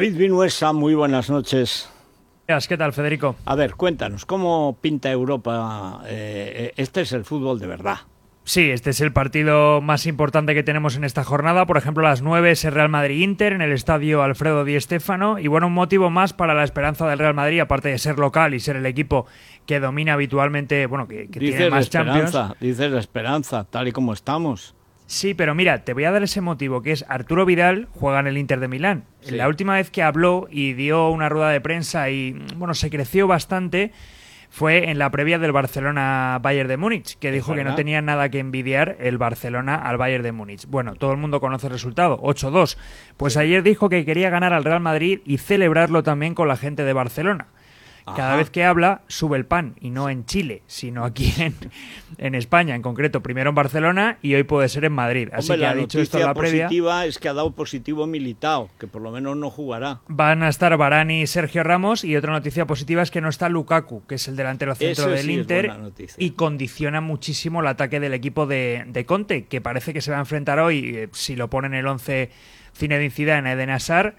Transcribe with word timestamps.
David 0.00 0.16
Vinuesa, 0.16 0.72
muy 0.72 0.94
buenas 0.94 1.28
noches. 1.28 1.90
¿Qué 2.46 2.78
tal, 2.78 2.94
Federico? 2.94 3.36
A 3.44 3.54
ver, 3.54 3.74
cuéntanos, 3.74 4.24
¿cómo 4.24 4.78
pinta 4.80 5.10
Europa? 5.10 6.00
Eh, 6.06 6.72
este 6.78 7.02
es 7.02 7.12
el 7.12 7.26
fútbol 7.26 7.58
de 7.58 7.66
verdad. 7.66 7.98
Sí, 8.44 8.70
este 8.70 8.88
es 8.88 9.02
el 9.02 9.12
partido 9.12 9.82
más 9.82 10.06
importante 10.06 10.54
que 10.54 10.62
tenemos 10.62 10.96
en 10.96 11.04
esta 11.04 11.22
jornada. 11.22 11.66
Por 11.66 11.76
ejemplo, 11.76 12.06
a 12.06 12.08
las 12.08 12.22
9 12.22 12.52
es 12.52 12.64
el 12.64 12.72
Real 12.72 12.88
Madrid-Inter 12.88 13.52
en 13.52 13.60
el 13.60 13.72
estadio 13.72 14.22
Alfredo 14.22 14.64
Di 14.64 14.80
Stéfano. 14.80 15.38
Y 15.38 15.48
bueno, 15.48 15.66
un 15.66 15.74
motivo 15.74 16.08
más 16.08 16.32
para 16.32 16.54
la 16.54 16.64
esperanza 16.64 17.06
del 17.06 17.18
Real 17.18 17.34
Madrid, 17.34 17.60
aparte 17.60 17.90
de 17.90 17.98
ser 17.98 18.18
local 18.18 18.54
y 18.54 18.60
ser 18.60 18.76
el 18.76 18.86
equipo 18.86 19.26
que 19.66 19.80
domina 19.80 20.14
habitualmente, 20.14 20.86
bueno, 20.86 21.08
que, 21.08 21.26
tiene 21.26 21.68
más 21.68 21.82
esperanza, 21.82 22.56
Dices 22.58 22.90
la 22.90 23.00
esperanza, 23.00 23.64
tal 23.64 23.88
y 23.88 23.92
como 23.92 24.14
estamos. 24.14 24.74
Sí, 25.10 25.34
pero 25.34 25.56
mira, 25.56 25.84
te 25.84 25.92
voy 25.92 26.04
a 26.04 26.12
dar 26.12 26.22
ese 26.22 26.40
motivo, 26.40 26.82
que 26.82 26.92
es 26.92 27.04
Arturo 27.08 27.44
Vidal 27.44 27.88
juega 27.90 28.20
en 28.20 28.28
el 28.28 28.38
Inter 28.38 28.60
de 28.60 28.68
Milán. 28.68 29.06
La 29.28 29.48
última 29.48 29.74
vez 29.74 29.90
que 29.90 30.04
habló 30.04 30.46
y 30.48 30.74
dio 30.74 31.10
una 31.10 31.28
rueda 31.28 31.50
de 31.50 31.60
prensa 31.60 32.10
y, 32.10 32.40
bueno, 32.54 32.74
se 32.74 32.90
creció 32.90 33.26
bastante 33.26 33.90
fue 34.50 34.88
en 34.88 35.00
la 35.00 35.10
previa 35.10 35.40
del 35.40 35.50
Barcelona-Bayern 35.50 36.68
de 36.68 36.76
Múnich, 36.76 37.18
que 37.18 37.32
dijo 37.32 37.56
que 37.56 37.64
no 37.64 37.74
tenía 37.74 38.00
nada 38.02 38.28
que 38.28 38.38
envidiar 38.38 38.98
el 39.00 39.18
Barcelona 39.18 39.74
al 39.74 39.96
Bayern 39.96 40.22
de 40.22 40.30
Múnich. 40.30 40.66
Bueno, 40.66 40.94
todo 40.94 41.10
el 41.10 41.18
mundo 41.18 41.40
conoce 41.40 41.66
el 41.66 41.72
resultado, 41.72 42.20
8-2. 42.22 42.76
Pues 43.16 43.36
ayer 43.36 43.64
dijo 43.64 43.88
que 43.88 44.04
quería 44.04 44.30
ganar 44.30 44.52
al 44.52 44.62
Real 44.62 44.80
Madrid 44.80 45.22
y 45.24 45.38
celebrarlo 45.38 46.04
también 46.04 46.36
con 46.36 46.46
la 46.46 46.56
gente 46.56 46.84
de 46.84 46.92
Barcelona. 46.92 47.48
Cada 48.04 48.36
vez 48.36 48.50
que 48.50 48.64
habla, 48.64 49.02
sube 49.08 49.36
el 49.36 49.46
pan, 49.46 49.74
y 49.80 49.90
no 49.90 50.08
en 50.08 50.24
Chile, 50.24 50.62
sino 50.66 51.04
aquí 51.04 51.32
en, 51.38 51.54
en 52.18 52.34
España, 52.34 52.74
en 52.74 52.82
concreto, 52.82 53.22
primero 53.22 53.50
en 53.50 53.54
Barcelona 53.54 54.18
y 54.22 54.34
hoy 54.34 54.42
puede 54.42 54.68
ser 54.68 54.84
en 54.84 54.92
Madrid. 54.92 55.28
Así 55.32 55.54
que 55.56 55.66
ha 55.66 55.74
dicho 55.74 56.00
esto 56.00 56.18
en 56.18 56.26
la 56.26 56.34
previa. 56.34 56.66
positiva 56.66 57.06
es 57.06 57.18
que 57.18 57.28
ha 57.28 57.34
dado 57.34 57.52
positivo 57.52 58.06
Militao, 58.06 58.68
que 58.78 58.86
por 58.86 59.02
lo 59.02 59.10
menos 59.10 59.36
no 59.36 59.50
jugará. 59.50 60.00
Van 60.08 60.42
a 60.42 60.48
estar 60.48 60.76
Barani 60.76 61.22
y 61.22 61.26
Sergio 61.26 61.62
Ramos, 61.62 62.04
y 62.04 62.16
otra 62.16 62.32
noticia 62.32 62.66
positiva 62.66 63.02
es 63.02 63.10
que 63.10 63.20
no 63.20 63.28
está 63.28 63.48
Lukaku, 63.48 64.06
que 64.06 64.16
es 64.16 64.28
el 64.28 64.36
delantero 64.36 64.74
centro 64.74 65.08
del 65.08 65.30
Inter, 65.30 65.72
y 66.18 66.30
condiciona 66.30 67.00
muchísimo 67.00 67.60
el 67.60 67.66
ataque 67.66 68.00
del 68.00 68.14
equipo 68.14 68.46
de, 68.46 68.84
de, 68.86 69.04
Conte, 69.06 69.44
que 69.44 69.60
parece 69.60 69.92
que 69.92 70.00
se 70.00 70.10
va 70.10 70.18
a 70.18 70.20
enfrentar 70.20 70.58
hoy, 70.58 70.96
eh, 70.96 71.08
si 71.12 71.36
lo 71.36 71.48
ponen 71.48 71.74
el 71.74 71.86
11 71.86 72.30
Zinedine 72.76 73.10
Zidane, 73.10 73.52
Eden 73.52 73.70
Hazard, 73.70 74.14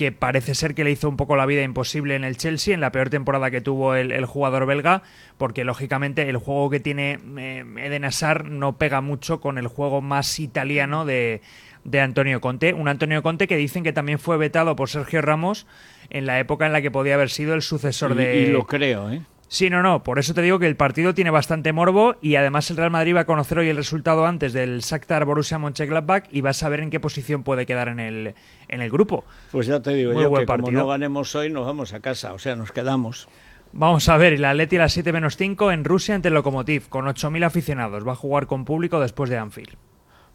que 0.00 0.12
parece 0.12 0.54
ser 0.54 0.74
que 0.74 0.82
le 0.82 0.92
hizo 0.92 1.10
un 1.10 1.18
poco 1.18 1.36
la 1.36 1.44
vida 1.44 1.62
imposible 1.62 2.14
en 2.14 2.24
el 2.24 2.38
Chelsea, 2.38 2.72
en 2.72 2.80
la 2.80 2.90
peor 2.90 3.10
temporada 3.10 3.50
que 3.50 3.60
tuvo 3.60 3.94
el, 3.94 4.24
jugador 4.24 4.64
belga, 4.64 5.02
porque 5.36 5.62
lógicamente 5.62 6.26
el 6.26 6.38
juego 6.38 6.70
que 6.70 6.80
tiene 6.80 7.18
eh, 7.36 7.66
Eden 7.76 8.06
Hazard 8.06 8.46
no 8.46 8.78
pega 8.78 9.02
mucho 9.02 9.42
con 9.42 9.58
el 9.58 9.66
juego 9.66 10.00
más 10.00 10.40
italiano 10.40 11.04
de, 11.04 11.42
de 11.84 12.00
Antonio 12.00 12.40
Conte. 12.40 12.72
Un 12.72 12.88
Antonio 12.88 13.22
Conte 13.22 13.46
que 13.46 13.58
dicen 13.58 13.84
que 13.84 13.92
también 13.92 14.18
fue 14.18 14.38
vetado 14.38 14.74
por 14.74 14.88
Sergio 14.88 15.20
Ramos 15.20 15.66
en 16.08 16.24
la 16.24 16.38
época 16.38 16.64
en 16.64 16.72
la 16.72 16.80
que 16.80 16.90
podía 16.90 17.12
haber 17.12 17.28
sido 17.28 17.52
el 17.52 17.60
sucesor 17.60 18.14
de... 18.14 18.38
Y 18.38 18.46
lo 18.46 18.66
creo, 18.66 19.10
¿eh? 19.10 19.20
Sí, 19.52 19.68
no, 19.68 19.82
no, 19.82 20.04
por 20.04 20.20
eso 20.20 20.32
te 20.32 20.42
digo 20.42 20.60
que 20.60 20.68
el 20.68 20.76
partido 20.76 21.12
tiene 21.12 21.30
bastante 21.30 21.72
morbo 21.72 22.14
y 22.22 22.36
además 22.36 22.70
el 22.70 22.76
Real 22.76 22.92
Madrid 22.92 23.16
va 23.16 23.22
a 23.22 23.24
conocer 23.24 23.58
hoy 23.58 23.68
el 23.68 23.76
resultado 23.76 24.24
antes 24.24 24.52
del 24.52 24.78
Shakhtar 24.78 25.24
Borussia 25.24 25.58
Mönchengladbach 25.58 26.26
y 26.30 26.40
va 26.40 26.50
a 26.50 26.52
saber 26.52 26.78
en 26.78 26.88
qué 26.88 27.00
posición 27.00 27.42
puede 27.42 27.66
quedar 27.66 27.88
en 27.88 27.98
el, 27.98 28.34
en 28.68 28.80
el 28.80 28.90
grupo. 28.92 29.24
Pues 29.50 29.66
ya 29.66 29.82
te 29.82 29.92
digo 29.92 30.12
yo 30.12 30.32
que 30.32 30.46
como 30.46 30.70
no 30.70 30.86
ganemos 30.86 31.34
hoy 31.34 31.50
nos 31.50 31.66
vamos 31.66 31.92
a 31.94 31.98
casa, 31.98 32.32
o 32.32 32.38
sea, 32.38 32.54
nos 32.54 32.70
quedamos. 32.70 33.28
Vamos 33.72 34.08
a 34.08 34.16
ver, 34.18 34.34
el 34.34 34.44
Atleti 34.44 34.76
a 34.76 34.82
las 34.82 34.92
7 34.92 35.12
menos 35.12 35.36
5 35.36 35.72
en 35.72 35.84
Rusia 35.84 36.14
ante 36.14 36.28
el 36.28 36.34
Lokomotiv, 36.34 36.88
con 36.88 37.06
8.000 37.06 37.44
aficionados. 37.44 38.06
Va 38.06 38.12
a 38.12 38.16
jugar 38.16 38.46
con 38.46 38.64
público 38.64 39.00
después 39.00 39.30
de 39.30 39.38
Anfield. 39.38 39.74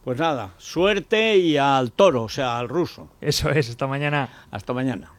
Pues 0.04 0.20
nada, 0.20 0.52
suerte 0.58 1.38
y 1.38 1.56
al 1.56 1.94
toro, 1.94 2.24
o 2.24 2.30
sea, 2.30 2.60
al 2.60 2.68
ruso. 2.68 3.08
Eso 3.22 3.50
es, 3.50 3.70
hasta 3.70 3.88
mañana. 3.88 4.28
Hasta 4.52 4.74
mañana. 4.74 5.14